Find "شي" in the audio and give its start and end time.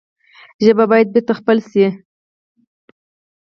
1.69-1.85